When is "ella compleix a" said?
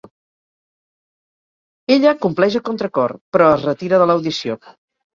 1.97-2.65